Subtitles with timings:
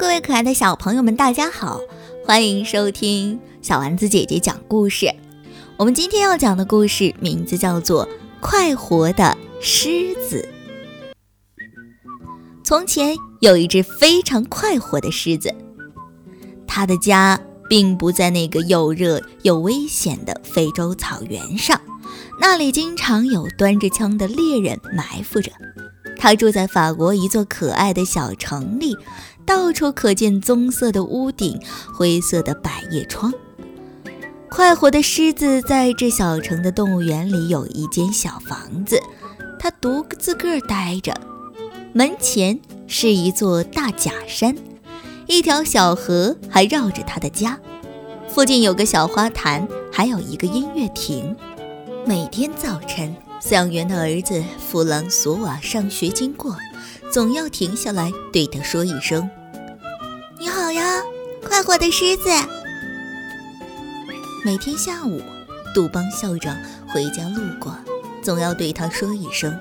[0.00, 1.78] 各位可爱的小朋友们，大家好，
[2.24, 5.14] 欢迎收听小丸子姐姐讲故事。
[5.76, 8.06] 我们今天要讲的故事名字叫做
[8.40, 10.48] 《快活的狮子》。
[12.64, 15.54] 从前有一只非常快活的狮子，
[16.66, 21.78] 它的家并不在那个又热又危险的非洲草原上，
[22.40, 25.52] 那里经常有端着枪的猎人埋伏着。
[26.16, 28.96] 它住在法国一座可爱的小城里。
[29.50, 31.60] 到处可见棕色的屋顶，
[31.92, 33.34] 灰色的百叶窗。
[34.48, 39.02] 快活的狮子在这小城的动物园里有一间小房子，
[39.58, 41.12] 它独自个儿待着。
[41.92, 44.54] 门前是一座大假山，
[45.26, 47.58] 一条小河还绕着它的家。
[48.28, 51.34] 附近有个小花坛，还有一个音乐亭。
[52.06, 56.56] 每天早晨，饲养员的儿子弗朗索瓦上学经过，
[57.12, 59.28] 总要停下来对他说一声。
[61.60, 62.30] 快活的狮子。
[64.42, 65.20] 每天下午，
[65.74, 66.56] 杜邦校长
[66.88, 67.76] 回家路过，
[68.22, 69.54] 总要对他说一声：“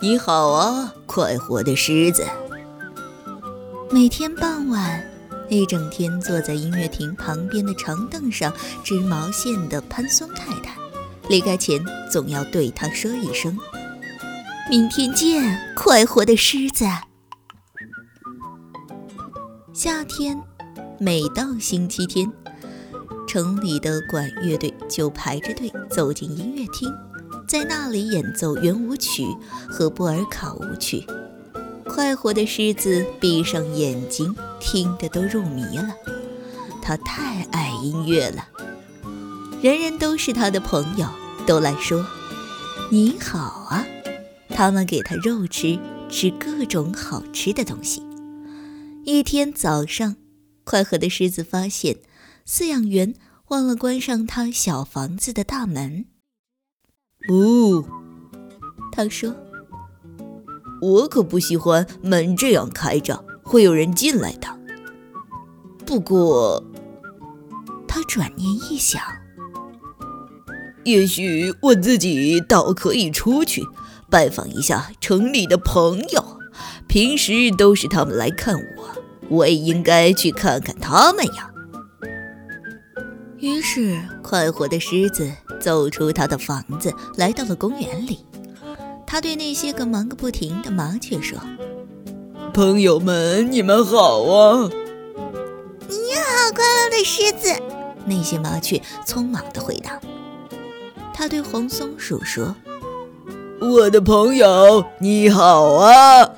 [0.00, 2.24] 你好啊，快活的狮子。”
[3.90, 5.04] 每天傍晚，
[5.48, 8.52] 一整天坐在音乐亭旁边的长凳上
[8.84, 10.76] 织毛线的潘松太太，
[11.28, 13.58] 离开前总要对他说一声
[14.70, 16.84] ：“明天见，快活的狮子。”
[19.74, 20.40] 夏天，
[20.98, 22.30] 每到星期天，
[23.26, 26.92] 城里的管乐队就排着队走进音乐厅，
[27.48, 29.26] 在那里演奏圆舞曲
[29.68, 31.04] 和波尔卡舞曲。
[31.84, 35.88] 快活的狮子闭上眼睛，听得都入迷了。
[36.80, 38.48] 他太爱音乐了，
[39.60, 41.06] 人人都是他的朋友，
[41.44, 42.06] 都来说
[42.90, 43.84] ：“你好啊！”
[44.50, 48.02] 他们给他肉吃，吃各种好吃的东西。
[49.04, 50.16] 一天早上，
[50.64, 51.98] 快活的狮子发现
[52.46, 53.14] 饲养员
[53.48, 56.06] 忘了关上他小房子的大门。
[57.28, 57.84] 哦，
[58.92, 59.34] 他说
[60.82, 64.48] ：“我可不喜欢门这样开着，会有人进来的。”
[65.86, 66.64] 不过，
[67.86, 69.00] 他转念一想，
[70.84, 73.62] 也许我自己倒可以出去
[74.10, 76.40] 拜访一下城里的朋友。
[76.86, 79.03] 平时都是他们来看我，
[79.34, 81.50] 我也应该去看看他们呀。
[83.38, 85.30] 于是，快活的狮子
[85.60, 88.24] 走出他的房子，来到了公园里。
[89.06, 91.38] 他对那些个忙个不停的麻雀说
[92.54, 94.70] ：“朋友们，你们好啊
[95.88, 97.48] ！”“你好，快乐的狮子。”
[98.06, 100.00] 那些麻雀匆忙的回答。
[101.12, 102.56] 他对红松鼠说
[103.60, 106.28] ：“我的朋友，你好啊！”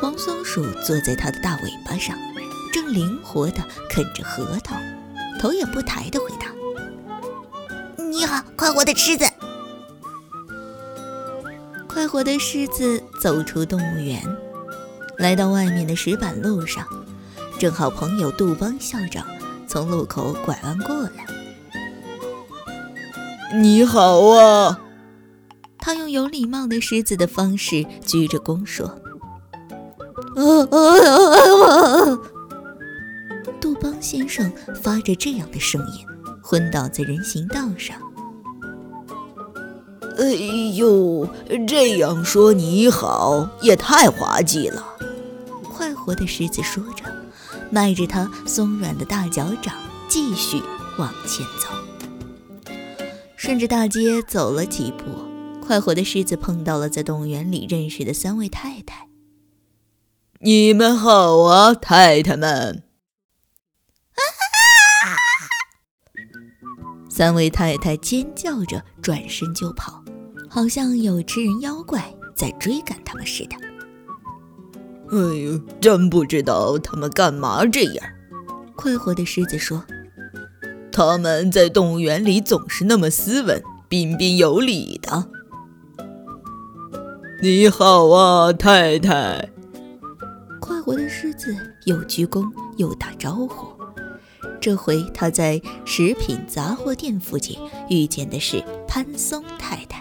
[0.00, 2.16] 黄松鼠坐在它的大尾巴上，
[2.72, 3.60] 正灵活地
[3.90, 4.76] 啃着核桃，
[5.40, 6.46] 头也不抬地回答
[8.04, 9.24] ：“你好，快活的狮子。”
[11.88, 14.22] 快活的狮子走出动物园，
[15.16, 16.86] 来到外面的石板路上，
[17.58, 19.26] 正好朋友杜邦校长
[19.66, 21.26] 从路口拐弯过来。
[23.58, 24.78] “你好啊！”
[25.80, 28.96] 他用有礼貌的狮子的方式鞠着躬说。
[33.60, 36.06] 杜邦先生发着这样的声音，
[36.40, 37.96] 昏倒在人行道上。
[40.16, 40.30] 哎
[40.74, 41.28] 呦，
[41.66, 44.86] 这样说你好也太滑稽了！
[45.72, 47.02] 快活的狮子说着，
[47.70, 49.74] 迈着它松软的大脚掌，
[50.08, 50.62] 继续
[50.98, 51.66] 往前走。
[53.34, 55.04] 顺着大街走了几步，
[55.60, 59.07] 快活的狮子碰到了在动物园里认识的三位太太。
[60.40, 62.84] 你们好啊，太太们！
[67.10, 70.00] 三位太太尖叫着转身就跑，
[70.48, 73.56] 好像有吃人妖怪在追赶他们似的。
[75.10, 78.06] 哎呦，真不知道他们干嘛这样！
[78.76, 79.84] 快活的狮子说
[80.92, 85.28] ：“他们在动物园里总是那么斯文、彬彬有礼的。”
[87.42, 89.50] 你好啊，太太！
[90.68, 91.56] 快活的狮子
[91.86, 93.66] 又鞠躬又打招呼。
[94.60, 100.00] 这回他在食品杂货店附近遇见的是潘松太太。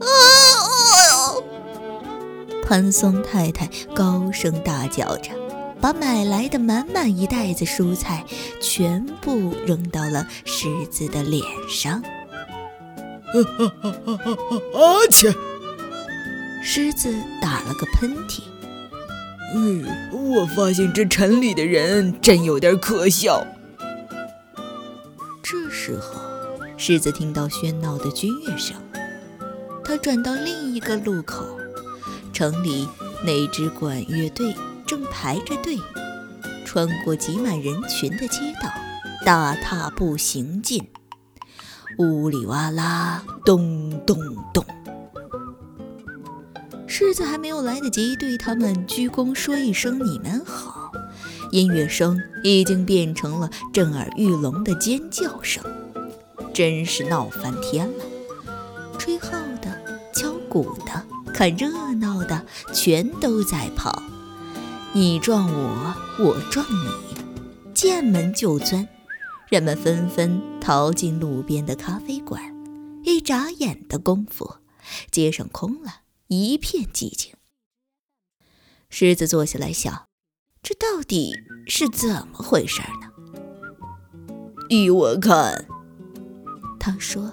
[0.00, 0.06] 啊
[2.66, 5.30] 潘松太太高声大叫着，
[5.80, 8.24] 把买来的满满一袋子蔬菜
[8.60, 12.02] 全部扔到了狮子的脸上。
[14.74, 14.82] 啊！
[15.10, 15.32] 切！
[16.60, 18.40] 狮子打了个喷嚏。
[19.56, 23.46] 嗯，我发现这城里的人真有点可笑。
[25.42, 26.20] 这时候，
[26.76, 28.76] 狮子听到喧闹的军乐声，
[29.84, 31.44] 他转到另一个路口，
[32.32, 32.88] 城里
[33.24, 35.78] 那支管乐队正排着队，
[36.64, 38.68] 穿过挤满人群的街道，
[39.24, 40.84] 大踏步行进。
[41.98, 44.18] 呜里哇啦，咚咚
[44.52, 44.64] 咚。
[46.96, 50.92] 狮子还没有来得及对他们鞠躬说一声“你们好”，
[51.50, 55.60] 音乐声已经变成了震耳欲聋的尖叫声，
[56.54, 58.04] 真是闹翻天了！
[58.96, 59.76] 吹号的、
[60.14, 64.00] 敲鼓的、看热闹的，全都在跑，
[64.92, 68.86] 你撞我，我撞你，见门就钻。
[69.48, 72.40] 人们纷纷逃进路边的咖啡馆，
[73.02, 74.58] 一眨眼的功夫，
[75.10, 76.03] 街上空了。
[76.42, 77.32] 一片寂静。
[78.90, 80.06] 狮子坐下来想：
[80.62, 81.34] 这到底
[81.66, 83.10] 是怎么回事呢？
[84.68, 85.66] 依我看，
[86.80, 87.32] 他说：“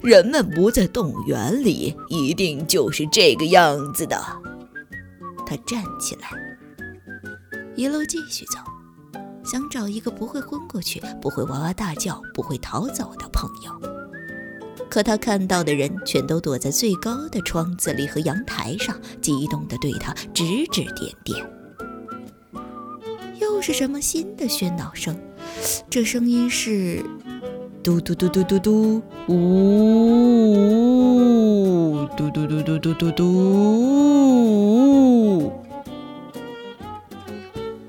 [0.00, 4.16] 人们不在动物园里，一定就是这个样子的。”
[5.44, 6.30] 他站起来，
[7.74, 8.58] 一路继续走，
[9.44, 13.97] 想找一个不会昏过去、不会哇哇大叫、不会逃走的朋友。
[14.88, 21.44] 可他看到的人全都躲在最高的窗子里和阳台上，激动地对他指指点点。
[23.38, 25.16] 又是什么新的喧闹声？
[25.90, 27.04] 这声音是
[27.82, 29.34] 嘟嘟嘟嘟嘟嘟，呜，
[32.16, 33.22] 嘟嘟嘟嘟嘟嘟嘟，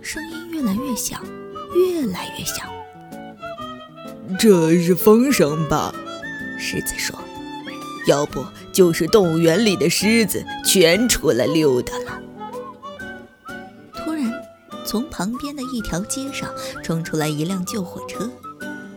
[0.02, 1.22] 声音越来越响，
[1.76, 2.68] 越来越响。
[4.38, 5.94] 这是风声吧？
[6.60, 7.18] 狮子说
[8.06, 12.22] ：“要不就是动物园里的狮子全出来溜达了。”
[13.96, 14.32] 突然，
[14.86, 16.54] 从旁边的一条街上
[16.84, 18.30] 冲出来一辆救火车，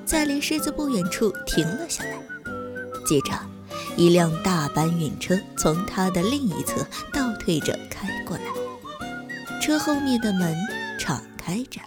[0.05, 2.19] 在离狮子不远处停了下来。
[3.06, 3.32] 接着，
[3.97, 10.56] 一辆大搬运车从它的另一侧倒退着开过来，车后面的门
[10.99, 11.81] 敞开着。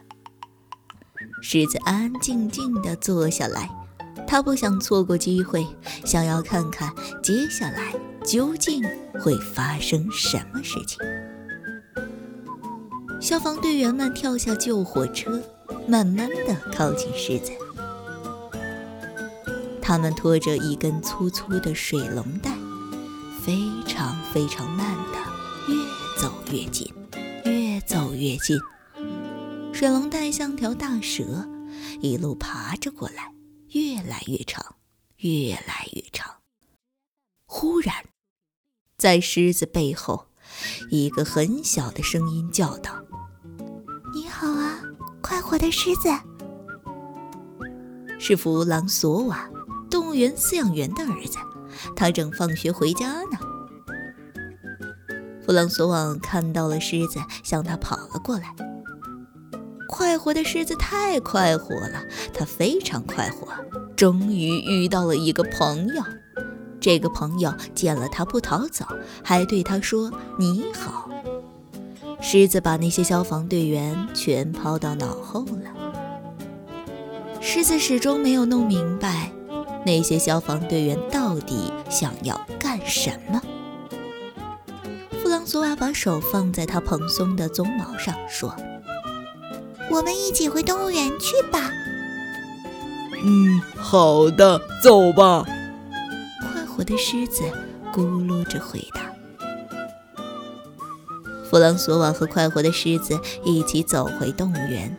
[1.42, 3.70] 狮子安安静静地坐下来。
[4.28, 5.66] 他不想错过机会，
[6.04, 7.94] 想要看看接下来
[8.24, 8.84] 究竟
[9.20, 11.00] 会发生什么事情。
[13.22, 15.42] 消防队员们跳下救火车，
[15.88, 17.52] 慢慢地靠近狮子。
[19.82, 22.52] 他们拖着一根粗粗的水龙带，
[23.44, 23.58] 非
[23.88, 25.20] 常非常慢地
[25.72, 25.76] 越
[26.20, 26.92] 走越近，
[27.46, 28.58] 越走越近。
[29.72, 31.48] 水龙带像条大蛇，
[32.02, 33.35] 一路爬着过来。
[34.06, 34.76] 越来越长，
[35.18, 36.36] 越来越长。
[37.48, 38.06] 忽然，
[39.00, 40.28] 在狮子背后，
[40.92, 43.04] 一个很小的声音叫道
[44.14, 44.80] ：“你好啊，
[45.24, 46.10] 快活的狮子！”
[48.20, 49.50] 是弗朗索瓦，
[49.90, 51.40] 动物园饲养员的儿子。
[51.96, 53.40] 他正放学回家呢。
[55.44, 58.56] 弗朗索瓦看到了狮子，向他跑了过来。
[59.88, 62.04] 快活的狮子太快活了，
[62.34, 63.48] 它非常快活，
[63.96, 66.04] 终于遇到了一个朋友。
[66.80, 68.86] 这个朋友见了它不逃走，
[69.24, 71.10] 还对它说：“你好。”
[72.22, 75.72] 狮子把那些消防队员全抛到脑后了。
[77.42, 79.32] 狮子始终没有弄明白，
[79.86, 83.42] 那些消防队员到底想要干什么。
[85.22, 88.56] 弗朗索瓦把手放在他蓬松的鬃毛上，说。
[89.90, 91.72] 我们一起回动物园去吧。
[93.28, 95.44] 嗯，好的，走吧。
[96.42, 97.42] 快活的狮子
[97.92, 99.02] 咕噜着回答。
[101.50, 104.96] 弗朗索瓦和快活的狮子一起走回动物园。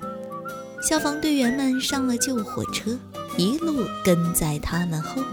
[0.82, 2.98] 消防队员们上了救火车，
[3.36, 5.28] 一路跟在他们后面。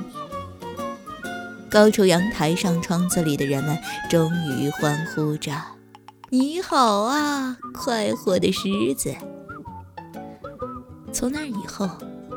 [1.71, 3.75] 高处阳台上窗子里的人们
[4.07, 5.51] 终于欢呼着
[6.29, 9.15] ：“你好啊，快活的狮子！”
[11.11, 11.89] 从那以后，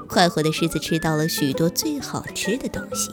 [0.07, 3.11] 快活的狮子吃到了许多最好吃的东西，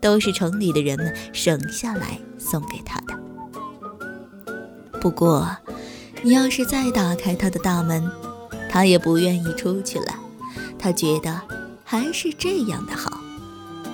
[0.00, 3.18] 都是城里的人们省下来送给他的。
[5.00, 5.56] 不过，
[6.22, 8.10] 你要是再打开他的大门，
[8.70, 10.14] 他也不愿意出去了。
[10.78, 11.40] 他觉得
[11.82, 13.20] 还是这样的好，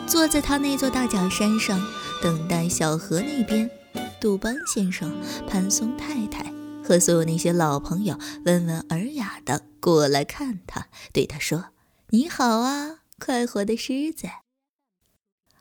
[0.06, 1.80] 坐在他那座大假山上，
[2.22, 3.70] 等待小河那边，
[4.20, 5.12] 杜邦先生、
[5.48, 6.52] 潘松太太。
[6.82, 11.66] 和所有那些老朋友温文尔雅的过来看他，对他说
[12.12, 14.26] ：“你好啊，快活的狮子。”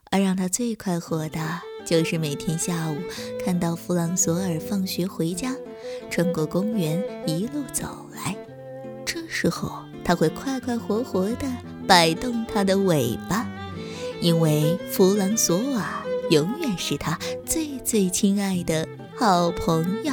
[0.09, 2.97] 而让他最快活的，就是每天下午
[3.45, 5.55] 看到弗朗索尔放学回家，
[6.09, 8.35] 穿过公园一路走来。
[9.05, 11.47] 这时候，它会快快活活地
[11.87, 13.47] 摆动它的尾巴，
[14.19, 20.11] 因为弗朗索瓦永远是它最最亲爱的好朋友。